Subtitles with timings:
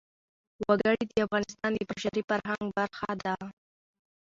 [0.67, 3.35] وګړي د افغانستان د بشري فرهنګ برخه ده.